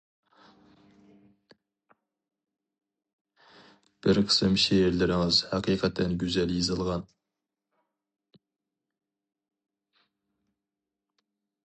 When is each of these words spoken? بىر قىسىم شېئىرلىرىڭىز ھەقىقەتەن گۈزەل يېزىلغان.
بىر 4.07 4.21
قىسىم 4.29 4.57
شېئىرلىرىڭىز 4.63 5.43
ھەقىقەتەن 5.51 6.17
گۈزەل 6.25 6.55
يېزىلغان. 6.57 7.07